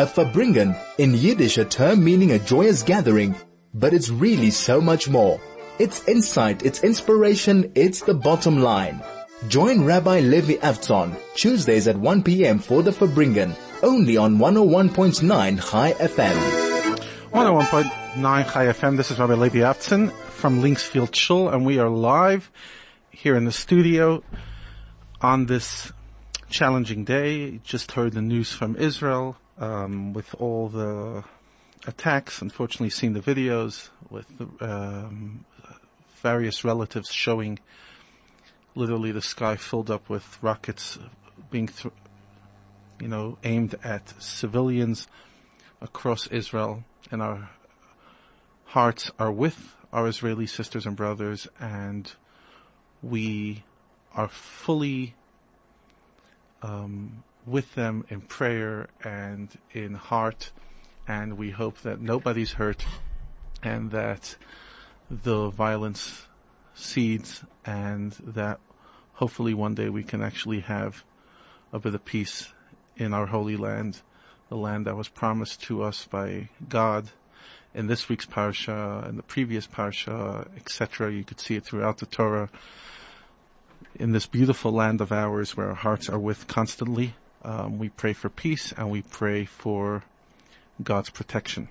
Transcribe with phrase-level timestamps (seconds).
[0.00, 3.34] A Farbrengen, in Yiddish a term meaning a joyous gathering,
[3.74, 5.38] but it's really so much more.
[5.78, 9.02] It's insight, it's inspiration, it's the bottom line.
[9.48, 12.60] Join Rabbi Levi Avtzon Tuesdays at 1 p.m.
[12.60, 16.36] for the Farbrengen, only on 101.9 Chai FM.
[17.32, 18.96] 101.9 Chai FM.
[18.96, 22.50] This is Rabbi Levi Avtzon from Linksfield Shul, and we are live
[23.10, 24.24] here in the studio
[25.20, 25.92] on this
[26.48, 27.60] challenging day.
[27.64, 31.22] Just heard the news from Israel um, with all the
[31.86, 32.42] attacks.
[32.42, 34.26] Unfortunately, seen the videos with
[34.60, 35.44] um,
[36.22, 37.58] various relatives showing
[38.74, 40.98] literally the sky filled up with rockets
[41.50, 41.94] being, th-
[43.00, 45.06] you know, aimed at civilians
[45.80, 47.50] across Israel, and our
[48.66, 52.12] hearts are with our Israeli sisters and brothers, and
[53.02, 53.64] we
[54.14, 55.14] are fully
[56.62, 60.50] um, with them in prayer and in heart,
[61.08, 62.84] and we hope that nobody's hurt,
[63.62, 64.36] and that
[65.10, 66.26] the violence
[66.74, 68.60] cedes, and that
[69.14, 71.04] hopefully one day we can actually have
[71.72, 72.52] a bit of peace
[72.96, 74.02] in our holy land,
[74.48, 77.10] the land that was promised to us by God
[77.74, 81.12] in this week's parsha and the previous parsha, etc.
[81.12, 82.50] You could see it throughout the Torah.
[83.94, 88.12] In this beautiful land of ours where our hearts are with constantly, um, we pray
[88.12, 90.04] for peace and we pray for
[90.82, 91.68] God's protection.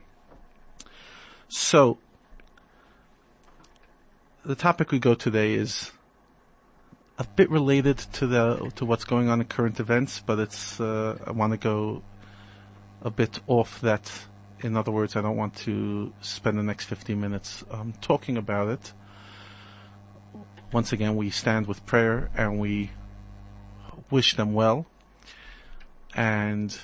[1.47, 1.97] So,
[4.45, 5.91] the topic we go today is
[7.17, 11.17] a bit related to the to what's going on in current events, but it's uh,
[11.25, 12.01] I want to go
[13.01, 14.11] a bit off that.
[14.61, 18.67] In other words, I don't want to spend the next 15 minutes um, talking about
[18.67, 18.93] it.
[20.73, 22.91] Once again, we stand with prayer and we
[24.11, 24.85] wish them well.
[26.15, 26.77] And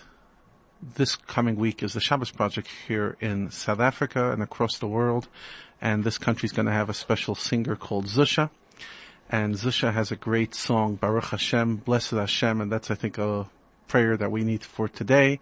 [0.82, 5.28] this coming week is the Shabbos Project here in South Africa and across the world.
[5.82, 8.50] And this country is going to have a special singer called Zusha
[9.30, 13.48] and Zusha has a great song, Baruch Hashem, Blessed Hashem, and that's, I think, a
[13.88, 15.40] prayer that we need for today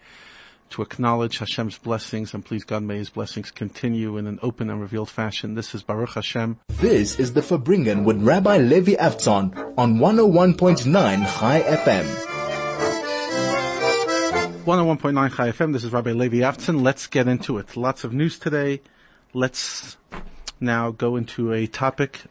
[0.69, 4.81] to acknowledge Hashem's blessings, and please God may His blessings continue in an open and
[4.81, 5.53] revealed fashion.
[5.53, 6.59] This is Baruch Hashem.
[6.69, 12.42] This is the Farbrengen with Rabbi Levi Avtzon on 101.9 Chai FM.
[14.63, 16.81] 101.9 Chai FM, this is Rabbi Levi Avtzon.
[16.81, 17.75] Let's get into it.
[17.75, 18.79] Lots of news today.
[19.33, 19.97] Let's
[20.61, 22.21] now go into a topic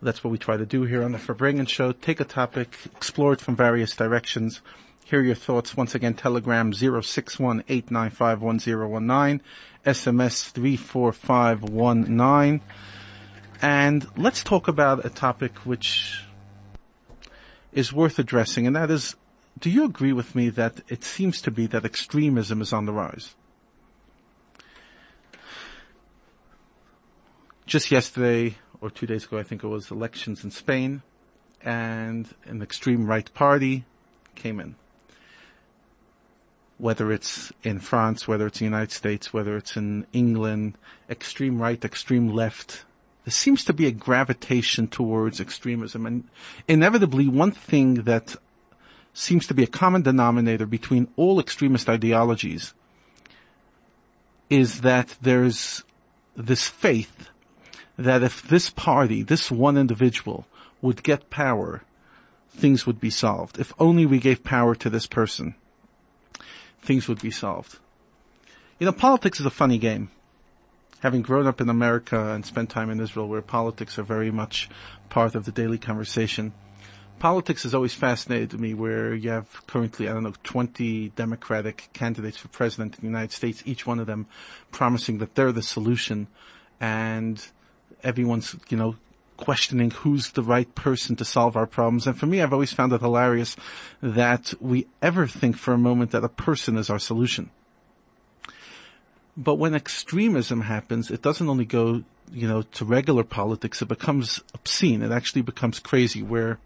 [0.00, 1.90] that's what we try to do here on the Farbrengen Show.
[1.90, 4.60] Take a topic, explore it from various directions.
[5.04, 5.76] Hear your thoughts.
[5.76, 9.40] Once again, Telegram 061-895-1019,
[9.84, 12.60] SMS 34519.
[13.60, 16.22] And let's talk about a topic which
[17.72, 19.16] is worth addressing, and that is,
[19.58, 22.92] do you agree with me that it seems to be that extremism is on the
[22.92, 23.34] rise?
[27.64, 31.02] Just yesterday, or two days ago, I think it was elections in Spain,
[31.62, 33.84] and an extreme right party
[34.34, 34.76] came in.
[36.78, 40.76] Whether it's in France, whether it's in the United States, whether it's in England,
[41.08, 42.84] extreme right, extreme left,
[43.24, 46.06] there seems to be a gravitation towards extremism.
[46.06, 46.28] And
[46.68, 48.36] inevitably, one thing that
[49.16, 52.74] seems to be a common denominator between all extremist ideologies
[54.50, 55.84] is that there's
[56.36, 57.30] this faith
[57.96, 60.46] that if this party, this one individual
[60.82, 61.82] would get power,
[62.50, 63.58] things would be solved.
[63.58, 65.54] If only we gave power to this person,
[66.82, 67.78] things would be solved.
[68.78, 70.10] You know, politics is a funny game.
[71.00, 74.68] Having grown up in America and spent time in Israel where politics are very much
[75.08, 76.52] part of the daily conversation,
[77.18, 82.36] politics has always fascinated me where you have currently, I don't know, 20 Democratic candidates
[82.36, 84.26] for president in the United States, each one of them
[84.70, 86.26] promising that they're the solution
[86.80, 87.44] and
[88.02, 88.96] everyone's, you know,
[89.36, 92.06] questioning who's the right person to solve our problems.
[92.06, 93.56] And for me, I've always found it hilarious
[94.02, 97.50] that we ever think for a moment that a person is our solution.
[99.36, 102.02] But when extremism happens, it doesn't only go,
[102.32, 105.02] you know, to regular politics, it becomes obscene.
[105.02, 106.58] It actually becomes crazy where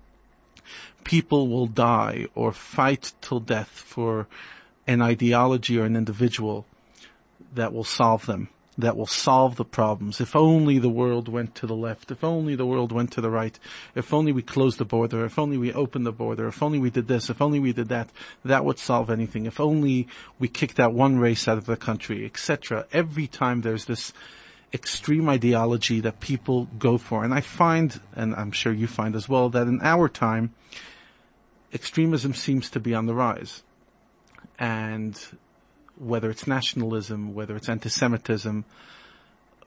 [1.04, 4.26] people will die or fight till death for
[4.86, 6.66] an ideology or an individual
[7.54, 8.48] that will solve them
[8.80, 10.20] that will solve the problems.
[10.20, 12.10] If only the world went to the left.
[12.10, 13.58] If only the world went to the right.
[13.94, 15.24] If only we closed the border.
[15.24, 16.48] If only we opened the border.
[16.48, 17.30] If only we did this.
[17.30, 18.10] If only we did that.
[18.44, 19.46] That would solve anything.
[19.46, 20.08] If only
[20.38, 22.86] we kicked that one race out of the country, etc.
[22.92, 24.12] Every time there's this
[24.72, 27.24] extreme ideology that people go for.
[27.24, 30.54] And I find, and I'm sure you find as well, that in our time,
[31.72, 33.62] extremism seems to be on the rise.
[34.58, 35.18] And
[35.98, 38.64] whether it's nationalism, whether it's anti-Semitism,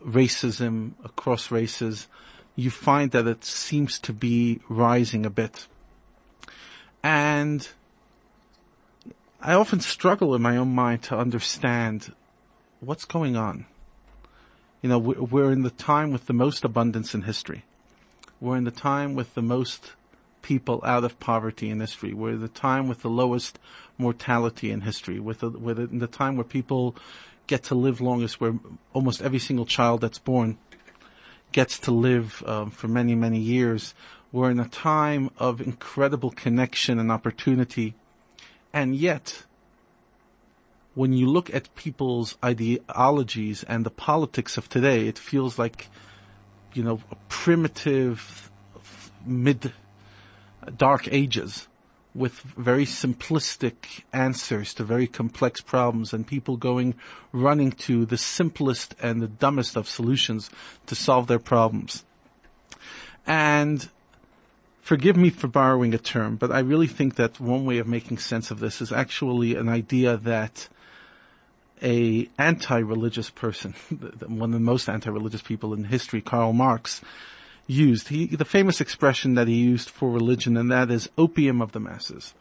[0.06, 2.08] racism across races,
[2.56, 5.68] you find that it seems to be rising a bit.
[7.02, 7.68] And
[9.42, 12.14] I often struggle in my own mind to understand
[12.80, 13.66] what's going on.
[14.84, 17.64] You know, we're in the time with the most abundance in history.
[18.42, 19.94] We're in the time with the most
[20.42, 22.14] people out of poverty in history.
[22.14, 23.60] We're in the time with the lowest
[23.98, 25.22] mortality in history.
[25.22, 26.98] With the, with in the time where people
[27.48, 28.56] get to live longest, where
[28.92, 30.58] almost every single child that's born
[31.54, 33.94] gets to live um, for many, many years.
[34.34, 37.96] We're in a time of incredible connection and opportunity.
[38.74, 39.46] And yet,
[40.96, 45.88] when you look at people's ideologies and the politics of today, it feels like,
[46.74, 48.52] you know, a primitive
[49.26, 49.72] mid
[50.78, 51.68] dark ages
[52.16, 56.94] with very simplistic answers to very complex problems and people going
[57.32, 60.52] running to the simplest and the dumbest of solutions
[60.86, 62.04] to solve their problems.
[63.26, 63.90] And
[64.82, 68.20] forgive me for borrowing a term, but I really think that one way of making
[68.20, 70.68] sense of this is actually an idea that
[71.84, 73.74] a anti-religious person,
[74.28, 77.02] one of the most anti-religious people in history, Karl Marx,
[77.68, 78.08] used.
[78.10, 81.80] He, the famous expression that he used for religion, and that is opium of the
[81.80, 82.34] masses.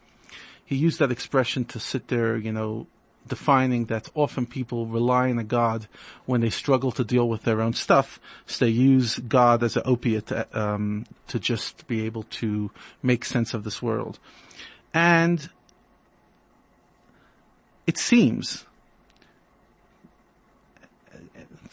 [0.65, 2.87] He used that expression to sit there, you know,
[3.27, 5.87] defining that often people rely on a God
[6.25, 8.19] when they struggle to deal with their own stuff.
[8.45, 13.53] So they use God as an opiate um, to just be able to make sense
[13.53, 14.19] of this world.
[14.93, 15.49] And
[17.87, 18.65] it seems,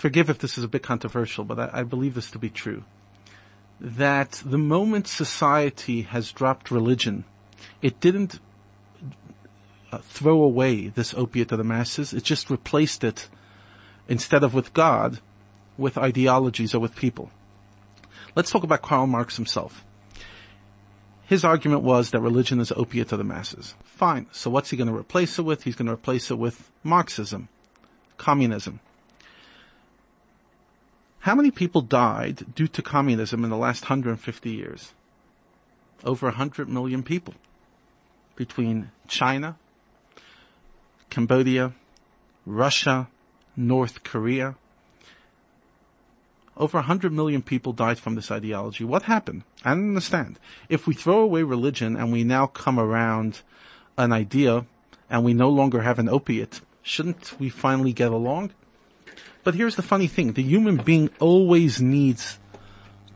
[0.00, 2.84] forgive if this is a bit controversial, but I, I believe this to be true
[3.80, 7.24] that the moment society has dropped religion,
[7.80, 8.38] it didn't
[9.90, 12.12] uh, throw away this opiate of the masses.
[12.12, 13.28] It just replaced it,
[14.08, 15.20] instead of with God,
[15.78, 17.30] with ideologies or with people.
[18.36, 19.84] Let's talk about Karl Marx himself.
[21.24, 23.74] His argument was that religion is opiate of the masses.
[23.84, 24.26] Fine.
[24.32, 25.62] So what's he going to replace it with?
[25.62, 27.48] He's going to replace it with Marxism,
[28.18, 28.80] communism.
[31.20, 34.94] How many people died due to communism in the last 150 years?
[36.02, 37.34] Over 100 million people.
[38.36, 39.56] Between China,
[41.10, 41.74] Cambodia,
[42.46, 43.08] Russia,
[43.54, 44.54] North Korea.
[46.56, 48.84] Over 100 million people died from this ideology.
[48.84, 49.42] What happened?
[49.62, 50.38] I don't understand.
[50.70, 53.42] If we throw away religion and we now come around
[53.98, 54.64] an idea
[55.10, 58.52] and we no longer have an opiate, shouldn't we finally get along?
[59.42, 60.32] But here's the funny thing.
[60.32, 62.38] The human being always needs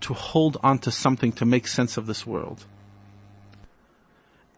[0.00, 2.66] to hold on to something to make sense of this world.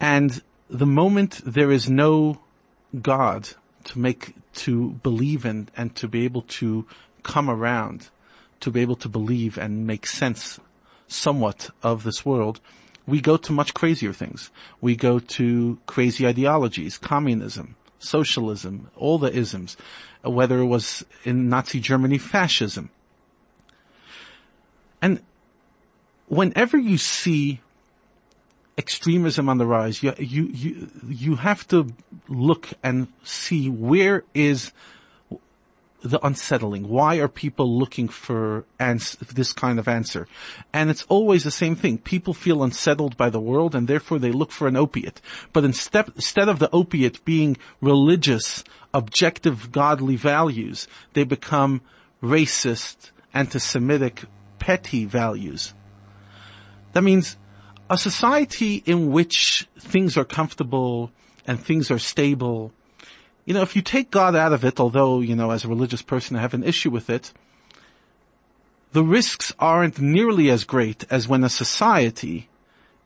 [0.01, 2.41] And the moment there is no
[3.01, 3.49] God
[3.85, 6.87] to make, to believe in and to be able to
[7.23, 8.11] come around,
[8.61, 10.61] to be able to believe and make sense
[11.09, 12.61] somewhat of this world,
[13.07, 14.51] we go to much crazier things.
[14.81, 19.77] We go to crazy ideologies, communism, socialism, all the isms
[20.25, 22.91] uh, whether it was in Nazi Germany, fascism.
[25.01, 25.21] And
[26.29, 27.61] whenever you see
[28.79, 31.93] extremism on the rise, you, you, you, you have to
[32.29, 34.73] look and see where is
[36.03, 36.89] the unsettling?
[36.89, 40.27] Why are people looking for ans- this kind of answer?
[40.73, 41.99] And it's always the same thing.
[41.99, 45.21] People feel unsettled by the world and therefore they look for an opiate.
[45.53, 51.81] But instead, instead of the opiate being religious, objective, godly values, they become
[52.23, 54.25] racist, anti-Semitic,
[54.59, 55.75] petty values.
[56.93, 57.37] That means
[57.91, 61.11] a society in which things are comfortable
[61.47, 62.73] and things are stable
[63.47, 66.03] you know, if you take God out of it, although, you know, as a religious
[66.03, 67.33] person I have an issue with it,
[68.93, 72.49] the risks aren't nearly as great as when a society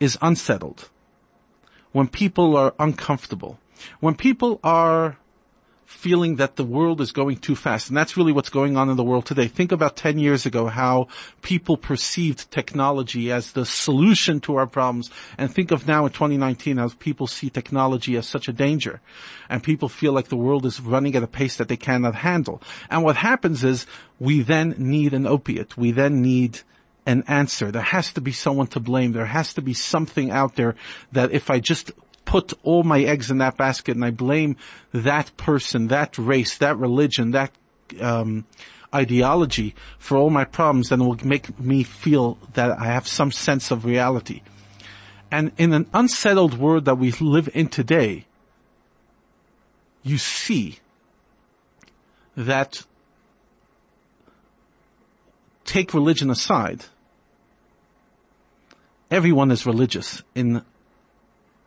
[0.01, 0.89] is unsettled.
[1.93, 3.59] When people are uncomfortable.
[4.01, 5.19] When people are
[5.91, 7.89] feeling that the world is going too fast.
[7.89, 9.49] And that's really what's going on in the world today.
[9.49, 11.09] Think about 10 years ago how
[11.43, 15.11] people perceived technology as the solution to our problems.
[15.37, 19.01] And think of now in 2019 how people see technology as such a danger.
[19.49, 22.63] And people feel like the world is running at a pace that they cannot handle.
[22.89, 23.85] And what happens is
[24.21, 25.77] we then need an opiate.
[25.77, 26.61] We then need
[27.05, 27.73] an answer.
[27.73, 29.11] There has to be someone to blame.
[29.13, 30.77] There has to be something out there
[31.11, 31.91] that if I just
[32.31, 34.55] put all my eggs in that basket and I blame
[34.93, 37.51] that person, that race, that religion, that
[38.01, 38.47] um,
[38.95, 43.33] ideology for all my problems, then it will make me feel that I have some
[43.33, 44.43] sense of reality.
[45.33, 48.27] And in an unsettled world that we live in today,
[50.05, 50.79] you see
[52.37, 52.85] that
[55.65, 56.85] take religion aside,
[59.11, 60.63] everyone is religious in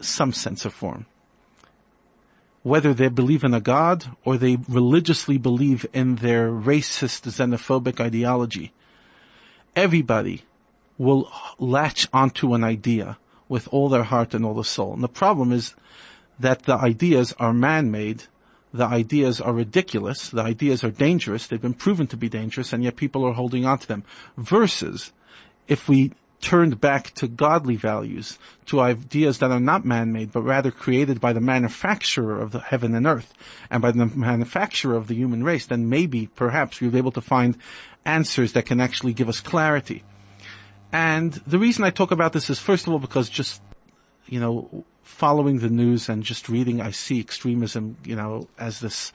[0.06, 1.06] some sense or form.
[2.62, 8.72] Whether they believe in a God or they religiously believe in their racist, xenophobic ideology,
[9.76, 10.44] everybody
[10.98, 13.18] will latch onto an idea
[13.50, 14.94] with all their heart and all their soul.
[14.94, 15.76] And the problem is
[16.40, 18.24] that the ideas are man-made,
[18.74, 22.84] the ideas are ridiculous, the ideas are dangerous, they've been proven to be dangerous, and
[22.84, 24.04] yet people are holding on to them.
[24.38, 25.12] Versus,
[25.68, 30.72] if we turned back to godly values, to ideas that are not man-made, but rather
[30.72, 33.34] created by the manufacturer of the heaven and earth,
[33.72, 37.22] and by the manufacturer of the human race, then maybe, perhaps, we'll be able to
[37.22, 37.58] find
[38.04, 40.04] answers that can actually give us clarity.
[40.92, 43.62] And the reason I talk about this is first of all because just,
[44.28, 49.14] you know, following the news and just reading, I see extremism, you know, as this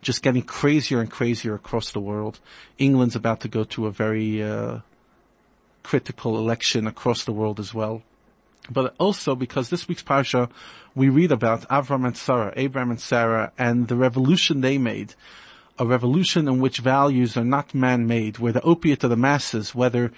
[0.00, 2.38] just getting crazier and crazier across the world.
[2.78, 4.78] England's about to go to a very, uh,
[5.82, 8.02] critical election across the world as well.
[8.70, 10.50] But also because this week's parsha,
[10.94, 15.14] we read about Avram and Sarah, Abraham and Sarah, and the revolution they made.
[15.78, 20.12] A revolution in which values are not man-made, where the opiate of the masses, whether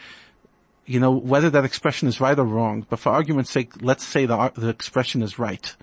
[0.91, 4.27] you know, whether that expression is right or wrong, but for argument's sake, let's say
[4.27, 5.77] the, the expression is right.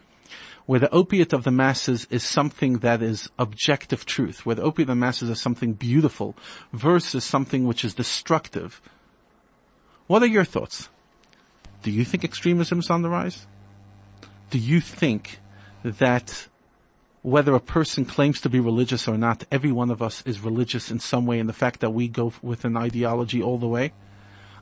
[0.66, 4.90] Where the opiate of the masses is something that is objective truth, where the opiate
[4.90, 6.36] of the masses is something beautiful
[6.74, 8.82] versus something which is destructive,
[10.08, 10.90] what are your thoughts?
[11.84, 13.46] Do you think extremism is on the rise?
[14.50, 15.40] Do you think
[15.84, 16.48] that
[17.22, 20.90] whether a person claims to be religious or not, every one of us is religious
[20.90, 23.92] in some way in the fact that we go with an ideology all the way?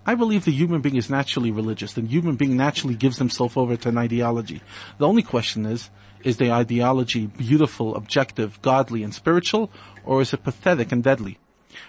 [0.07, 1.93] I believe the human being is naturally religious.
[1.93, 4.61] The human being naturally gives himself over to an ideology.
[4.97, 5.89] The only question is,
[6.23, 9.71] is the ideology beautiful, objective, godly, and spiritual,
[10.03, 11.39] or is it pathetic and deadly?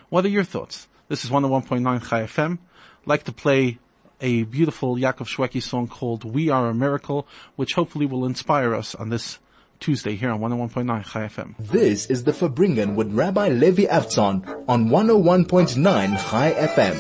[0.08, 0.88] What are your thoughts?
[1.08, 2.58] This is 101.9 Chai FM
[3.06, 3.78] like to play
[4.20, 8.94] a beautiful Yaakov Shwekey song called We Are a Miracle, which hopefully will inspire us
[8.96, 9.38] on this
[9.78, 11.54] Tuesday here on 101.9 Chai FM.
[11.58, 16.96] This is the Farbrengen with Rabbi Levi Avtzon on 101.9 Chai FM.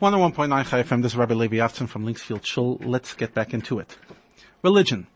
[0.00, 2.78] 101.9 Chai FM, this is Rabbi Levi Avtzon from Linksfield Shul.
[2.84, 3.96] Let's get back into it.
[4.62, 5.08] Religion.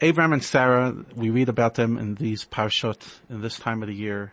[0.00, 3.00] Abraham and Sarah, we read about them in these parashot
[3.30, 4.32] in this time of the year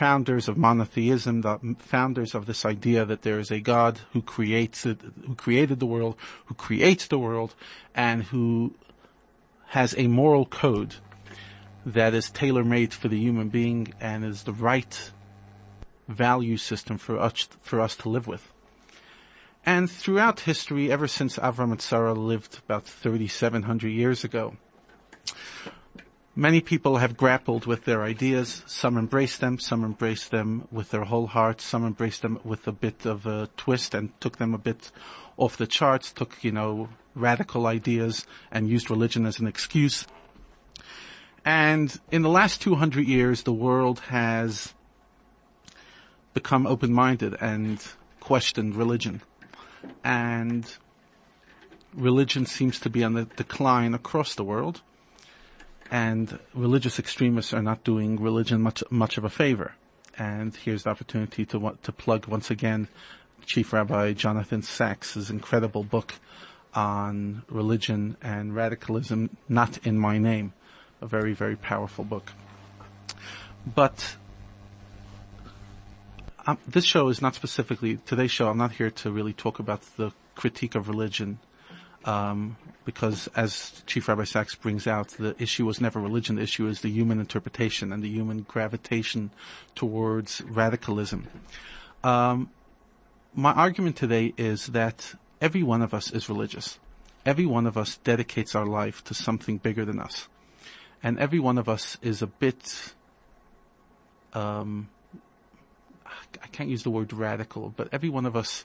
[0.00, 4.86] founders of monotheism, the founders of this idea that there is a God who creates
[4.86, 6.16] it, who created the world,
[6.46, 7.54] who creates the world,
[7.94, 8.74] and who
[9.76, 10.94] has a moral code
[11.84, 15.10] that is tailor-made for the human being and is the right
[16.08, 18.50] value system for us, for us to live with.
[19.66, 24.56] And throughout history, ever since Avram and Sarah lived about 3,700 years ago,
[26.36, 28.62] Many people have grappled with their ideas.
[28.66, 32.72] Some embrace them, some embrace them with their whole heart, some embrace them with a
[32.72, 34.92] bit of a twist and took them a bit
[35.36, 40.06] off the charts, took, you know, radical ideas and used religion as an excuse.
[41.44, 44.72] And in the last 200 years, the world has
[46.32, 47.84] become open-minded and
[48.20, 49.22] questioned religion.
[50.04, 50.64] And
[51.92, 54.82] religion seems to be on the decline across the world
[55.90, 59.74] and religious extremists are not doing religion much much of a favor.
[60.16, 62.88] And here's the opportunity to to plug once again
[63.46, 66.14] Chief Rabbi Jonathan Sacks' incredible book
[66.72, 70.52] on religion and radicalism, not in my name,
[71.00, 72.32] a very very powerful book.
[73.74, 74.16] But
[76.46, 78.48] um, this show is not specifically today's show.
[78.48, 81.38] I'm not here to really talk about the critique of religion
[82.04, 86.36] um, because as Chief Rabbi Sacks brings out, the issue was never religion.
[86.36, 89.30] The issue is the human interpretation and the human gravitation
[89.74, 91.28] towards radicalism.
[92.02, 92.50] Um,
[93.34, 96.78] my argument today is that every one of us is religious.
[97.26, 100.28] Every one of us dedicates our life to something bigger than us.
[101.02, 102.94] And every one of us is a bit,
[104.32, 104.88] um,
[106.06, 108.64] I can't use the word radical, but every one of us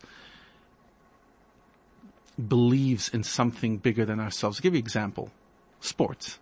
[2.38, 4.60] believes in something bigger than ourselves.
[4.60, 5.32] I'll give you an example.
[5.80, 6.40] Sports.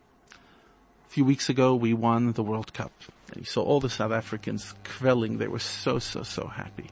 [1.05, 2.91] A few weeks ago, we won the World Cup.
[3.31, 5.38] And you saw all the South Africans kvelling.
[5.38, 6.89] They were so, so, so happy.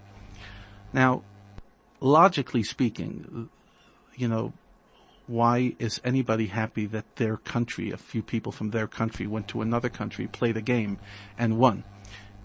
[0.93, 1.23] Now,
[1.99, 3.49] logically speaking,
[4.15, 4.53] you know,
[5.27, 9.61] why is anybody happy that their country, a few people from their country went to
[9.61, 10.99] another country, played a game,
[11.37, 11.83] and won?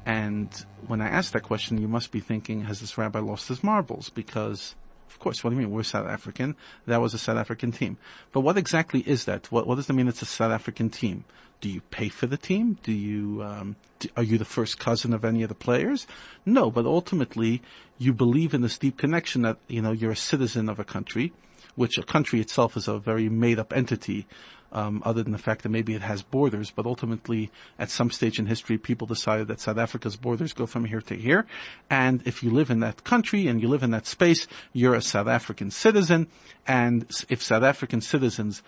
[0.05, 0.49] And
[0.87, 4.09] when I ask that question, you must be thinking, has this rabbi lost his marbles?
[4.09, 4.77] Because
[5.09, 5.71] Of course, what do you mean?
[5.71, 6.57] We're South African.
[6.87, 7.97] That was a South African team.
[8.33, 9.51] But what exactly is that?
[9.51, 11.25] What, what does it mean it's a South African team?
[11.61, 12.79] Do you pay for the team?
[12.83, 16.07] Do you, um, do, are you the first cousin of any of the players?
[16.45, 17.63] No, but ultimately
[17.99, 21.33] you believe in this deep connection that, you know, you're a citizen of a country,
[21.75, 24.27] which a country itself is a very made up entity
[24.73, 26.71] um, other than the fact that maybe it has borders.
[26.71, 30.85] But ultimately, at some stage in history, people decided that South Africa's borders go from
[30.85, 31.47] here to here.
[31.89, 35.03] And if you live in that country and you live in that space, you're a
[35.03, 36.29] South African citizen.
[36.67, 38.63] And if South African citizens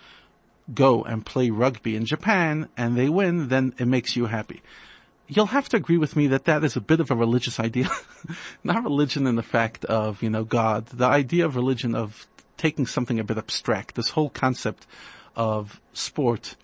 [0.73, 4.61] go and play rugby in Japan and they win, then it makes you happy.
[5.27, 7.89] You'll have to agree with me that that is a bit of a religious idea.
[8.63, 10.87] Not religion in the fact of, you know, God.
[10.87, 12.27] The idea of religion of
[12.57, 13.95] taking something a bit abstract.
[13.95, 14.87] This whole concept
[15.39, 16.57] of sport,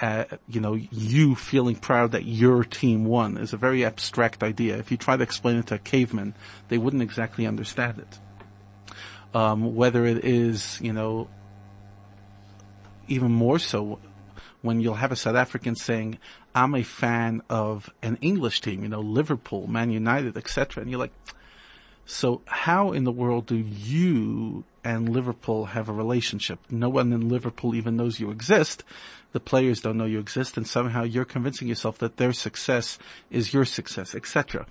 [0.00, 4.78] uh, you know, you feeling proud that your team won is a very abstract idea.
[4.78, 6.34] If you try to explain it to a caveman,
[6.68, 8.18] they wouldn't exactly understand it.
[9.36, 11.28] Um, whether it is, you know,
[13.06, 14.00] even more so
[14.62, 16.18] when you'll have a South African saying,
[16.54, 20.80] I'm a fan of an English team, you know, Liverpool, Man United, etc.
[20.80, 21.12] And you're like,
[22.06, 26.58] so how in the world do you and Liverpool have a relationship?
[26.70, 28.84] No one in Liverpool even knows you exist.
[29.32, 32.98] The players don't know you exist and somehow you're convincing yourself that their success
[33.30, 34.66] is your success, etc.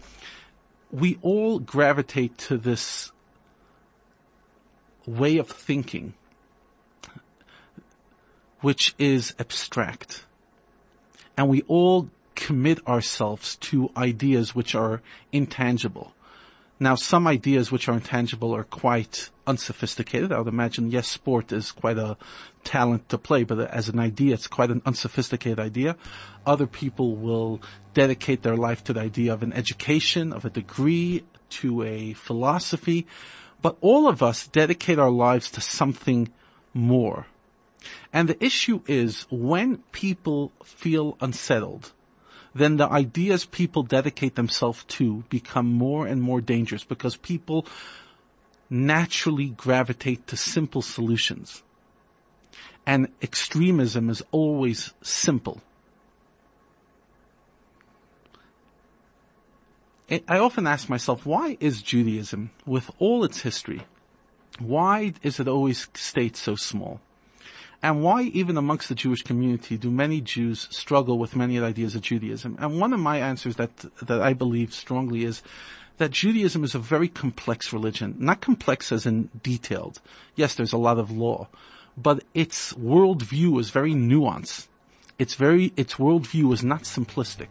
[0.91, 3.11] We all gravitate to this
[5.05, 6.13] way of thinking,
[8.61, 10.25] which is abstract.
[11.37, 15.01] And we all commit ourselves to ideas which are
[15.31, 16.13] intangible.
[16.81, 20.31] Now, some ideas which are intangible are quite unsophisticated.
[20.31, 22.17] I would imagine, yes, sport is quite a
[22.63, 25.95] talent to play, but as an idea, it's quite an unsophisticated idea.
[26.43, 27.61] Other people will
[27.93, 31.23] dedicate their life to the idea of an education, of a degree,
[31.61, 33.05] to a philosophy.
[33.61, 36.29] But all of us dedicate our lives to something
[36.73, 37.27] more.
[38.11, 41.91] And the issue is when people feel unsettled,
[42.53, 47.65] then the ideas people dedicate themselves to become more and more dangerous because people
[48.69, 51.63] naturally gravitate to simple solutions.
[52.85, 55.61] And extremism is always simple.
[60.27, 63.83] I often ask myself, why is Judaism, with all its history,
[64.59, 66.99] why is it always stayed so small?
[67.83, 72.01] And why even amongst the Jewish community do many Jews struggle with many ideas of
[72.01, 72.57] Judaism?
[72.59, 75.41] And one of my answers that, that I believe strongly is
[75.97, 78.15] that Judaism is a very complex religion.
[78.19, 79.99] Not complex as in detailed.
[80.35, 81.47] Yes, there's a lot of law,
[81.97, 84.67] but its worldview is very nuanced.
[85.17, 87.49] It's very, its worldview is not simplistic.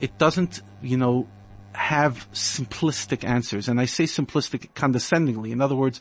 [0.00, 1.28] It doesn't, you know,
[1.72, 3.68] have simplistic answers.
[3.68, 5.52] And I say simplistic condescendingly.
[5.52, 6.00] In other words,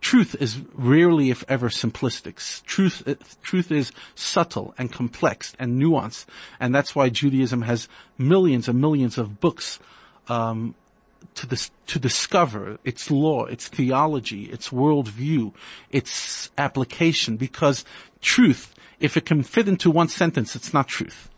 [0.00, 2.62] truth is rarely, if ever, simplistic.
[2.64, 3.02] Truth,
[3.42, 6.26] truth is subtle and complex and nuanced,
[6.60, 9.78] and that's why Judaism has millions and millions of books
[10.28, 10.74] um,
[11.34, 15.52] to dis- to discover its law, its theology, its worldview,
[15.90, 17.36] its application.
[17.36, 17.84] Because
[18.20, 21.30] truth, if it can fit into one sentence, it's not truth.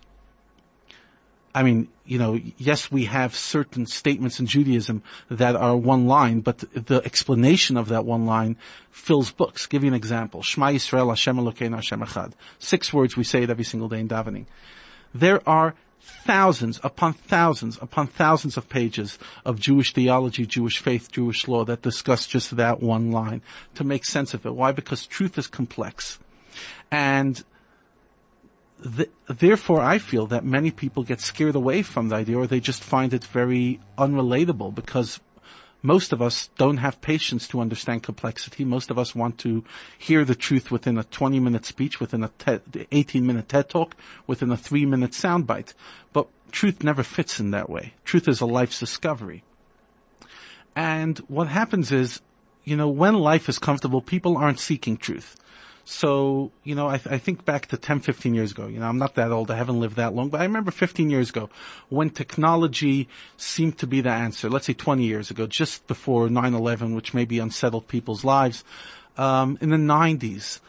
[1.55, 6.41] I mean, you know, yes, we have certain statements in Judaism that are one line,
[6.41, 8.57] but the explanation of that one line
[8.91, 9.67] fills books.
[9.67, 10.43] Give you an example.
[10.43, 12.33] Shema Yisrael Hashem Elokeinu Hashem Echad.
[12.59, 14.47] Six words we say it every single day in davening.
[15.13, 21.47] There are thousands upon thousands upon thousands of pages of Jewish theology, Jewish faith, Jewish
[21.47, 23.43] law that discuss just that one line
[23.75, 24.55] to make sense of it.
[24.55, 24.73] Why?
[24.73, 26.19] Because truth is complex.
[26.91, 27.43] And
[29.29, 32.83] therefore, I feel that many people get scared away from the idea, or they just
[32.83, 35.21] find it very unrelatable because
[35.83, 38.65] most of us don't have patience to understand complexity.
[38.65, 39.65] Most of us want to
[39.99, 42.31] hear the truth within a 20 minute speech, within a
[42.93, 45.75] 18 minute TED talk, within a three minute soundbite.
[46.13, 47.95] But truth never fits in that way.
[48.05, 49.43] Truth is a life's discovery.
[50.77, 52.21] And what happens is,
[52.65, 55.37] you know, when life is comfortable, people aren't seeking truth.
[55.93, 58.69] So, you know, I, th- I, think back to 10, 15 years ago.
[58.69, 59.51] You know, I'm not that old.
[59.51, 61.51] I haven't lived that long, but I remember 15 years ago
[61.89, 64.49] when technology seemed to be the answer.
[64.49, 68.63] Let's say 20 years ago, just before 9-11, which maybe unsettled people's lives.
[69.19, 70.61] Um, in the 90s,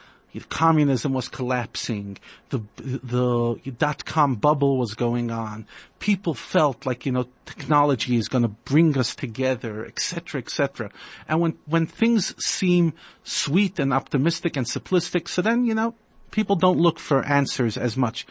[0.49, 2.17] communism was collapsing,
[2.49, 5.67] the the dot com bubble was going on.
[5.99, 10.89] People felt like you know technology is going to bring us together, etc., etc.
[11.27, 15.95] And when when things seem sweet and optimistic and simplistic, so then you know
[16.31, 18.25] people don't look for answers as much.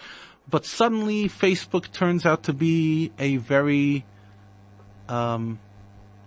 [0.49, 4.05] But suddenly, Facebook turns out to be a very
[5.09, 5.61] um,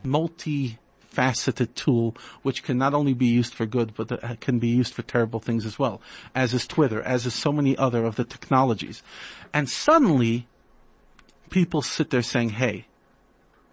[0.04, 0.78] multi
[1.14, 5.02] multifaceted tool which can not only be used for good, but can be used for
[5.02, 6.02] terrible things as well,
[6.36, 9.04] as is Twitter, as is so many other of the technologies.
[9.54, 10.48] And suddenly,
[11.50, 12.86] people sit there saying, hey,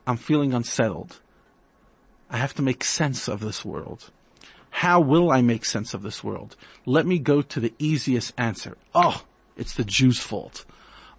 [0.06, 1.20] I'm feeling unsettled.
[2.30, 4.10] I have to make sense of this world.
[4.70, 6.56] How will I make sense of this world?
[6.86, 8.76] Let me go to the easiest answer.
[8.94, 9.24] Oh,
[9.56, 10.64] it's the Jews' fault.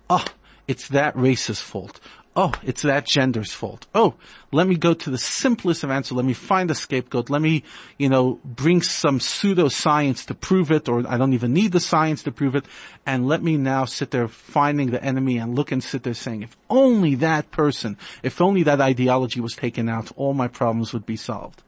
[0.10, 0.25] Oh,
[0.67, 1.99] it's that race's fault.
[2.33, 3.87] Oh, it's that gender's fault.
[3.93, 4.13] Oh,
[4.53, 6.15] let me go to the simplest of answers.
[6.15, 7.29] Let me find a scapegoat.
[7.29, 7.63] Let me,
[7.97, 12.23] you know, bring some pseudoscience to prove it, or I don't even need the science
[12.23, 12.65] to prove it.
[13.05, 16.43] And let me now sit there finding the enemy and look and sit there saying,
[16.43, 21.05] if only that person, if only that ideology was taken out, all my problems would
[21.05, 21.61] be solved.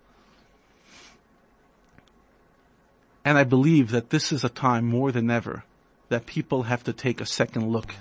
[3.26, 5.66] And I believe that this is a time more than ever
[6.08, 7.94] that people have to take a second look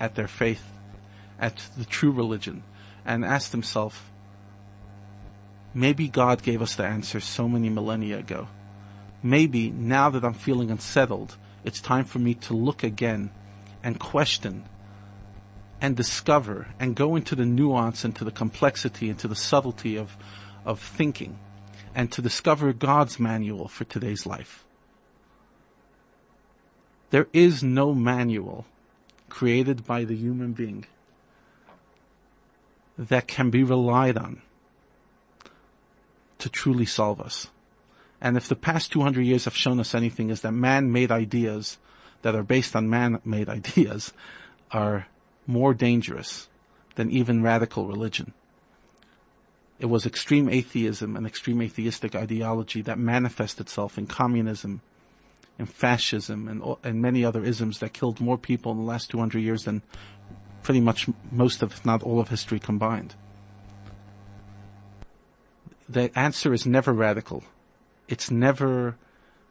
[0.00, 0.79] at their faith
[1.40, 2.62] at the true religion
[3.04, 3.96] and ask themselves,
[5.72, 8.48] maybe God gave us the answer so many millennia ago.
[9.22, 13.30] Maybe now that I'm feeling unsettled, it's time for me to look again
[13.82, 14.64] and question
[15.80, 19.96] and discover and go into the nuance and to the complexity and to the subtlety
[19.96, 20.16] of,
[20.64, 21.38] of thinking
[21.94, 24.64] and to discover God's manual for today's life.
[27.10, 28.66] There is no manual
[29.28, 30.86] created by the human being
[33.00, 34.42] that can be relied on
[36.38, 37.48] to truly solve us.
[38.20, 41.78] And if the past 200 years have shown us anything is that man-made ideas
[42.20, 44.12] that are based on man-made ideas
[44.70, 45.06] are
[45.46, 46.48] more dangerous
[46.96, 48.34] than even radical religion.
[49.78, 54.82] It was extreme atheism and extreme atheistic ideology that manifested itself in communism,
[55.58, 59.38] in fascism, and, and many other isms that killed more people in the last 200
[59.38, 59.80] years than
[60.62, 63.14] pretty much most of, if not all of history combined.
[65.88, 67.42] The answer is never radical.
[68.08, 68.96] It's never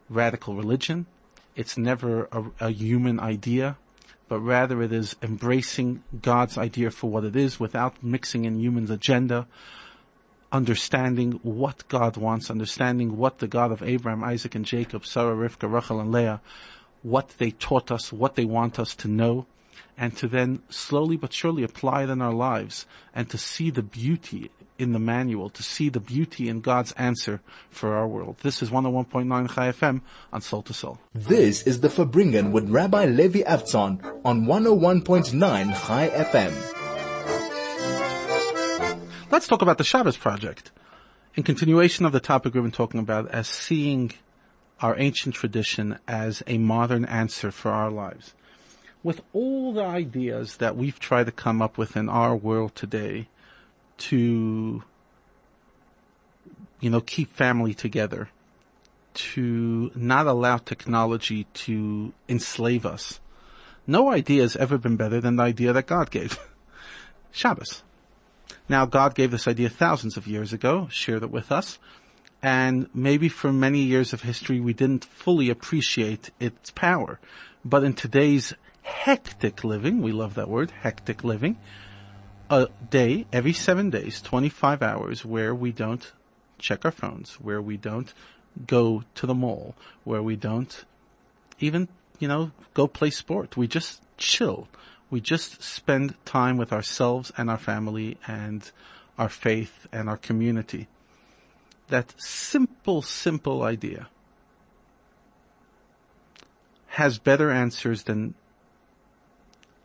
[0.08, 1.06] radical religion.
[1.56, 3.76] It's never a, a human idea,
[4.28, 8.90] but rather it is embracing God's idea for what it is without mixing in human's
[8.90, 9.46] agenda,
[10.52, 15.70] understanding what God wants, understanding what the God of Abraham, Isaac, and Jacob, Sarah, Rivka,
[15.70, 16.40] Rachel, and Leah,
[17.02, 19.46] what they taught us, what they want us to know,
[20.00, 23.82] and to then slowly but surely apply it in our lives and to see the
[23.82, 28.38] beauty in the manual, to see the beauty in God's answer for our world.
[28.42, 30.00] This is 101.9 Chai FM
[30.32, 30.98] on Soul to Soul.
[31.14, 36.52] This is the Farbrengen with Rabbi Levi Avtzon on 101.9 Chai FM.
[39.30, 40.70] Let's talk about the Shabbos Project.
[41.34, 44.12] In continuation of the topic we've been talking about as seeing
[44.80, 48.32] our ancient tradition as a modern answer for our lives
[49.02, 53.28] with all the ideas that we've tried to come up with in our world today
[53.98, 54.82] to,
[56.80, 58.28] you know, keep family together,
[59.14, 63.20] to not allow technology to enslave us.
[63.86, 66.38] No idea has ever been better than the idea that God gave.
[67.30, 67.82] Shabbos.
[68.68, 71.78] Now God gave this idea thousands of years ago, shared it with us,
[72.42, 77.18] and maybe for many years of history we didn't fully appreciate its power.
[77.64, 81.56] But in today's hectic living, we love that word, hectic living,
[82.48, 86.12] a day, every seven days, 25 hours where we don't
[86.58, 88.12] check our phones, where we don't
[88.66, 90.84] go to the mall, where we don't
[91.60, 91.88] even,
[92.18, 93.56] you know, go play sport.
[93.56, 94.68] We just chill.
[95.10, 98.70] We just spend time with ourselves and our family and
[99.18, 100.88] our faith and our community.
[101.88, 104.08] That simple, simple idea
[106.88, 108.34] has better answers than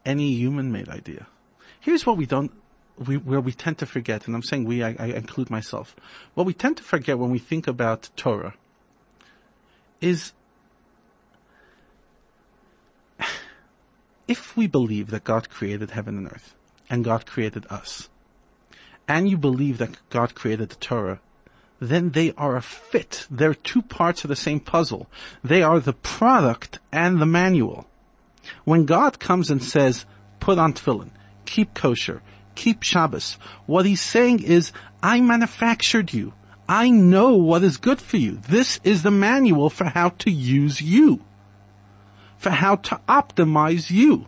[0.05, 1.27] any human-made idea.
[1.79, 2.51] Here's what we don't,
[2.97, 5.95] we, where we tend to forget, and I'm saying we, I, I include myself.
[6.33, 8.53] What we tend to forget when we think about Torah
[10.01, 10.33] is
[14.27, 16.55] if we believe that God created heaven and earth,
[16.89, 18.09] and God created us,
[19.07, 21.19] and you believe that God created the Torah,
[21.79, 23.27] then they are a fit.
[23.29, 25.07] They're two parts of the same puzzle.
[25.43, 27.87] They are the product and the manual.
[28.63, 30.05] When God comes and says,
[30.39, 31.09] put on tefillin,
[31.45, 32.21] keep kosher,
[32.55, 36.33] keep Shabbos, what he's saying is, I manufactured you.
[36.67, 38.39] I know what is good for you.
[38.47, 41.21] This is the manual for how to use you.
[42.37, 44.25] For how to optimize you.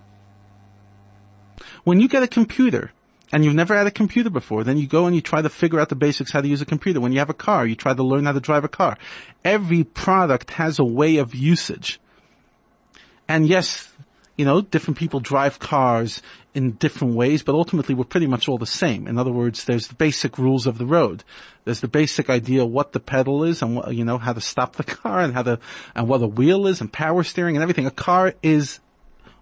[1.84, 2.92] When you get a computer,
[3.32, 5.80] and you've never had a computer before, then you go and you try to figure
[5.80, 7.02] out the basics how to use a computer.
[7.02, 8.98] When you have a car, you try to learn how to drive a car.
[9.44, 12.00] Every product has a way of usage.
[13.28, 13.92] And yes,
[14.38, 16.22] you know, different people drive cars
[16.54, 19.08] in different ways, but ultimately we're pretty much all the same.
[19.08, 21.24] In other words, there's the basic rules of the road.
[21.66, 24.76] There's the basic idea what the pedal is and what, you know, how to stop
[24.76, 25.60] the car and how to,
[25.96, 27.88] and what a wheel is and power steering and everything.
[27.88, 28.80] A car is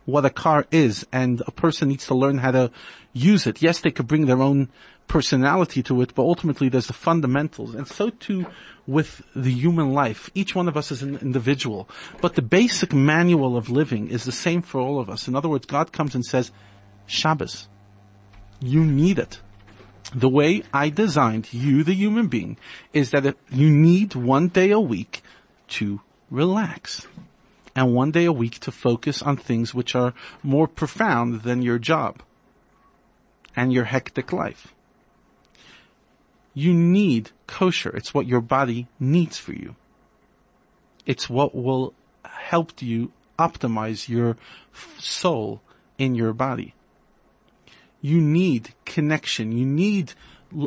[0.06, 2.72] what a car is and a person needs to learn how to
[3.12, 3.62] use it.
[3.62, 4.70] Yes, they could bring their own
[5.08, 7.76] personality to it, but ultimately there's the fundamentals.
[7.76, 8.46] And so too
[8.88, 10.30] with the human life.
[10.36, 11.90] Each one of us is an individual,
[12.22, 15.28] but the basic manual of living is the same for all of us.
[15.28, 16.52] In other words, God comes and says,
[17.08, 17.68] Shabbos,
[18.60, 19.40] you need it.
[20.14, 22.58] The way I designed you, the human being,
[22.94, 25.24] is that you need one day a week
[25.70, 27.08] to relax
[27.76, 30.14] and one day a week to focus on things which are
[30.44, 32.22] more profound than your job
[33.56, 34.75] and your hectic life.
[36.56, 37.90] You need kosher.
[37.96, 39.76] It's what your body needs for you.
[41.06, 44.38] It's what will help you optimize your
[44.98, 45.62] soul
[45.98, 46.74] in your body.
[48.02, 49.52] You need connection.
[49.52, 50.14] You need,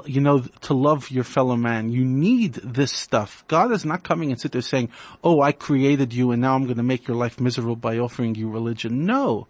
[0.05, 1.91] you know, to love your fellow man.
[1.91, 3.45] You need this stuff.
[3.49, 4.91] God is not coming and sit there saying,
[5.25, 8.35] oh, I created you and now I'm going to make your life miserable by offering
[8.35, 9.07] you religion.
[9.07, 9.47] No.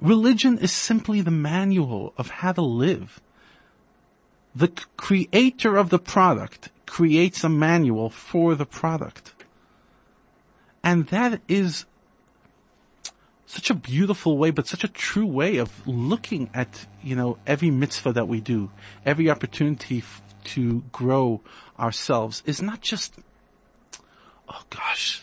[0.00, 3.20] Religion is simply the manual of how to live
[4.56, 9.34] the creator of the product creates a manual for the product.
[10.82, 11.84] And that is
[13.44, 17.70] such a beautiful way, but such a true way of looking at, you know, every
[17.70, 18.70] mitzvah that we do,
[19.04, 21.42] every opportunity f- to grow
[21.78, 23.14] ourselves is not just,
[24.48, 25.22] oh gosh,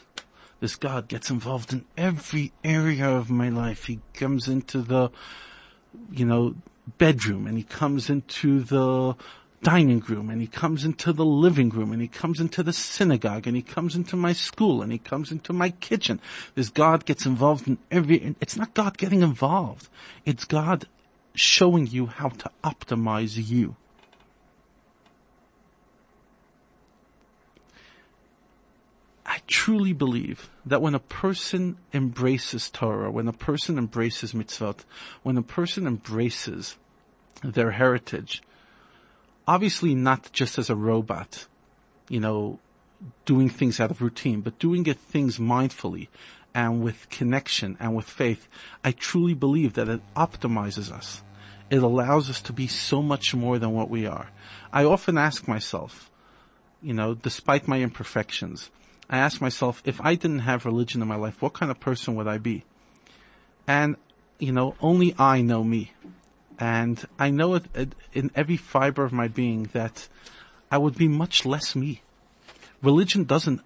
[0.59, 3.85] this God gets involved in every area of my life.
[3.85, 5.09] He comes into the,
[6.11, 6.55] you know,
[6.97, 9.15] bedroom and he comes into the
[9.63, 13.47] dining room and he comes into the living room and he comes into the synagogue
[13.47, 16.19] and he comes into my school and he comes into my kitchen.
[16.55, 19.87] This God gets involved in every, it's not God getting involved.
[20.25, 20.85] It's God
[21.33, 23.75] showing you how to optimize you.
[29.47, 34.79] Truly believe that when a person embraces Torah, when a person embraces mitzvot,
[35.23, 36.77] when a person embraces
[37.43, 38.41] their heritage,
[39.47, 41.47] obviously not just as a robot,
[42.09, 42.59] you know,
[43.25, 46.07] doing things out of routine, but doing it things mindfully
[46.53, 48.47] and with connection and with faith,
[48.83, 51.23] I truly believe that it optimizes us.
[51.69, 54.29] It allows us to be so much more than what we are.
[54.71, 56.11] I often ask myself,
[56.81, 58.69] you know, despite my imperfections,
[59.09, 62.15] I ask myself, if I didn't have religion in my life, what kind of person
[62.15, 62.63] would I be?
[63.67, 63.97] And,
[64.39, 65.91] you know, only I know me.
[66.59, 70.07] And I know it, it, in every fiber of my being that
[70.71, 72.01] I would be much less me.
[72.81, 73.61] Religion doesn't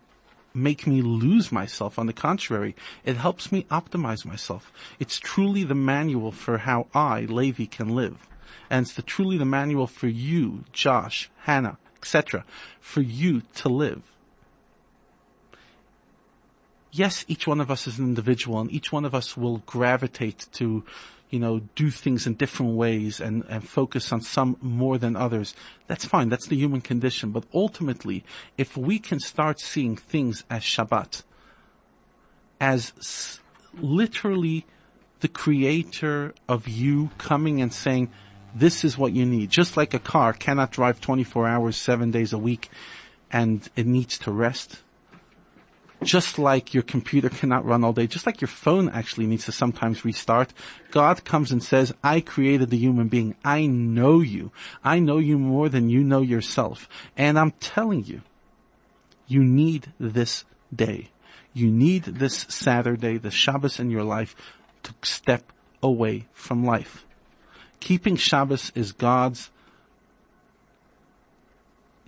[0.54, 2.00] make me lose myself.
[2.00, 4.71] On the contrary, it helps me optimize myself.
[5.00, 8.28] It's truly the manual for how I, Levi, can live.
[8.69, 12.43] And it's the, truly the manual for you, Josh, Hannah, etc.,
[12.80, 14.02] for you to live
[16.97, 20.47] yes, each one of us is an individual and each one of us will gravitate
[20.53, 20.83] to,
[21.29, 25.53] you know, do things in different ways and, and focus on some more than others.
[25.88, 26.29] That's fine.
[26.29, 27.31] That's the human condition.
[27.31, 28.23] But ultimately,
[28.57, 31.23] if we can start seeing things as Shabbat,
[32.60, 33.39] as s-
[33.79, 34.65] literally
[35.19, 38.12] the creator of you coming and saying,
[38.55, 39.51] this is what you need.
[39.51, 42.69] Just like a car cannot drive 24 hours, seven days a week,
[43.31, 44.81] and it needs to rest
[46.03, 49.51] just like your computer cannot run all day, just like your phone actually needs to
[49.51, 50.53] sometimes restart,
[50.91, 53.36] God comes and says, I created the human being.
[53.43, 54.51] I know you.
[54.83, 56.88] I know you more than you know yourself.
[57.17, 58.21] And I'm telling you,
[59.27, 61.10] you need this day.
[61.53, 64.36] You need this Saturday, the Shabbos in your life
[64.83, 67.05] to step away from life.
[67.79, 69.49] Keeping Shabbos is God's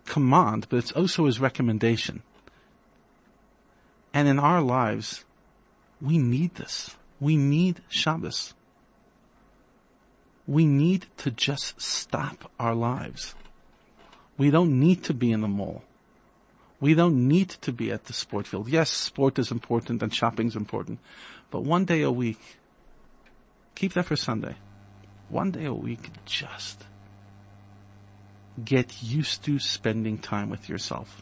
[0.05, 2.23] command, but it's also his recommendation.
[4.13, 5.23] And in our lives,
[6.01, 6.95] we need this.
[7.19, 8.53] We need Shabbos.
[10.47, 13.35] We need to just stop our lives.
[14.37, 15.83] We don't need to be in the mall.
[16.79, 18.69] We don't need to be at the sport field.
[18.69, 20.99] Yes, sport is important and shopping is important,
[21.51, 22.39] but one day a week,
[23.75, 24.55] keep that for Sunday.
[25.27, 26.85] One day a week, just
[28.63, 31.21] get used to spending time with yourself.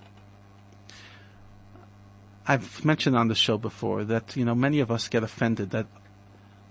[2.47, 5.87] I've mentioned on the show before that, you know, many of us get offended that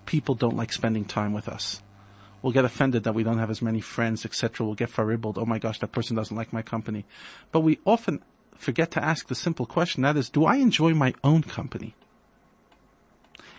[0.07, 1.83] people don't like spending time with us.
[2.41, 4.65] We'll get offended that we don't have as many friends, etc.
[4.65, 5.37] We'll get faribbled.
[5.37, 7.05] Oh my gosh, that person doesn't like my company.
[7.51, 8.23] But we often
[8.55, 11.93] forget to ask the simple question, that is, do I enjoy my own company?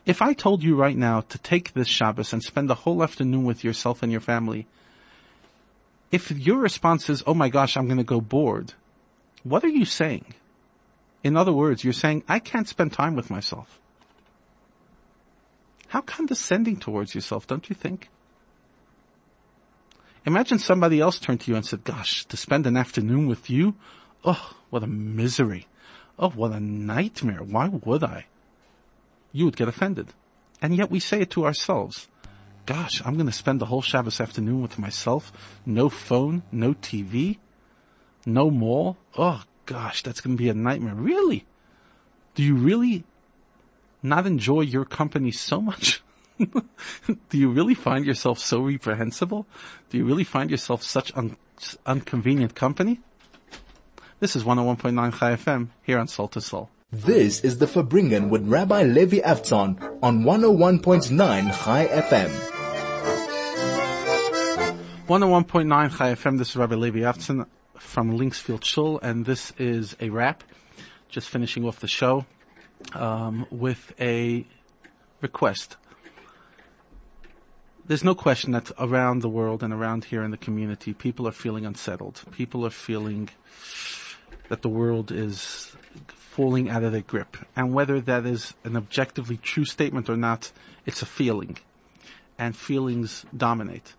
[0.05, 3.45] If I told you right now to take this Shabbos and spend the whole afternoon
[3.45, 4.67] with yourself and your family,
[6.11, 8.73] if your response is, oh my gosh, I'm going to go bored,
[9.43, 10.35] what are you saying?
[11.23, 13.81] In other words, you're saying, I can't spend time with myself.
[15.89, 18.09] How condescending towards yourself, don't you think?
[20.27, 23.75] Imagine somebody else turned to you and said, gosh, to spend an afternoon with you?
[24.25, 25.67] Oh, what a misery.
[26.19, 27.43] Oh, what a nightmare.
[27.43, 28.27] Why would I?
[29.33, 30.09] You would get offended.
[30.61, 32.09] And yet we say it to ourselves.
[32.67, 35.33] Gosh, I'm going to spend the whole Shabbos afternoon with myself.
[35.65, 37.39] No phone, no TV,
[38.27, 38.99] no mall.
[39.17, 40.95] Oh gosh, that's going to be a nightmare.
[40.95, 41.45] Really?
[42.35, 43.05] Do you really
[44.03, 46.03] not enjoy your company so much?
[46.39, 49.47] Do you really find yourself so reprehensible?
[49.91, 51.37] Do you really find yourself such un-
[51.87, 53.01] inconvenient company?
[54.21, 56.71] This is 101.9 Chai FM here on Soul to Soul.
[56.91, 62.31] This is the Farbrengen with Rabbi Levi Avtzon on 101.9 Chai FM.
[65.07, 67.47] 101.9 Chai FM, this is Rabbi Levi Avtzon
[67.79, 70.45] from Linksfield Shul, and this is a wrap.
[71.09, 72.27] Just finishing off the show
[72.93, 74.47] um, with a
[75.21, 75.77] request.
[77.87, 81.33] There's no question that around the world and around here in the community, people are
[81.33, 82.23] feeling unsettled.
[82.33, 83.31] People are feeling
[84.49, 85.75] that the world is
[86.09, 87.39] falling out of their grip.
[87.57, 90.53] And whether that is an objectively true statement or not,
[90.85, 91.57] it's a feeling.
[92.39, 93.95] And feelings dominate.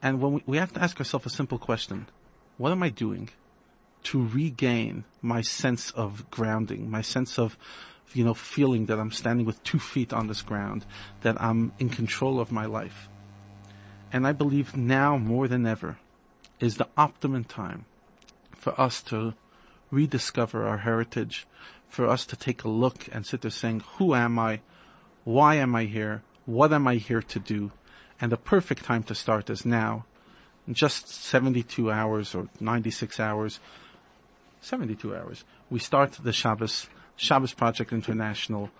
[0.00, 2.06] And when we, we have to ask ourselves a simple question
[2.58, 3.30] what am I doing
[4.04, 7.58] to regain my sense of grounding, my sense of,
[8.14, 10.86] you know, feeling that I'm standing with two feet on this ground,
[11.22, 13.08] that I'm in control of my life.
[14.12, 15.98] And I believe now more than ever
[16.60, 17.84] is the optimum time
[18.52, 19.34] for us to
[19.90, 21.46] rediscover our heritage,
[21.88, 24.60] for us to take a look and sit there saying, who am I?
[25.24, 26.22] Why am I here?
[26.44, 27.72] What am I here to do?
[28.20, 30.06] And the perfect time to start is now
[30.66, 33.60] in just 72 hours or 96 hours,
[34.60, 38.70] 72 hours, we start the Shabbos, Shabbos Project International.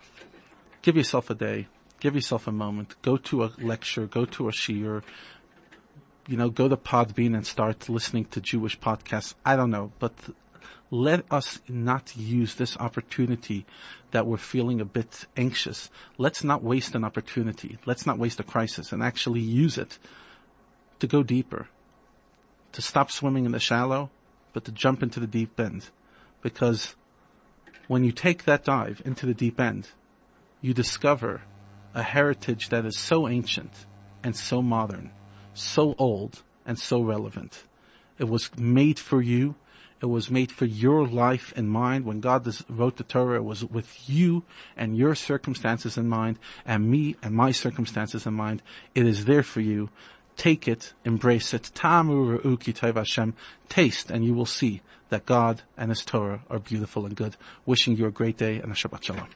[0.82, 1.68] Give yourself a day,
[2.00, 5.02] give yourself a moment, go to a lecture, go to a shiur,
[6.26, 9.34] you know, go to Podbean and start listening to Jewish podcasts.
[9.44, 10.12] I don't know, but
[10.90, 13.64] let us not use this opportunity
[14.10, 15.90] that we're feeling a bit anxious.
[16.18, 17.78] Let's not waste an opportunity.
[17.86, 19.98] Let's not waste a crisis and actually use it
[20.98, 21.68] to go deeper
[22.76, 24.10] to stop swimming in the shallow,
[24.52, 25.88] but to jump into the deep end.
[26.42, 26.94] Because
[27.88, 29.88] when you take that dive into the deep end,
[30.60, 31.40] you discover
[31.94, 33.86] a heritage that is so ancient
[34.22, 35.10] and so modern,
[35.54, 37.64] so old and so relevant.
[38.18, 39.54] It was made for you.
[40.02, 42.04] It was made for your life in mind.
[42.04, 44.42] When God wrote the Torah, it was with you
[44.76, 48.62] and your circumstances in mind and me and my circumstances in mind.
[48.94, 49.88] It is there for you.
[50.36, 51.70] Take it, embrace it.
[51.74, 53.34] Tamu ru'uki Hashem.
[53.68, 57.36] Taste and you will see that God and His Torah are beautiful and good.
[57.64, 59.28] Wishing you a great day and a Shabbat Shalom.